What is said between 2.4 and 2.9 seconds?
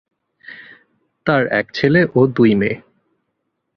মেয়ে।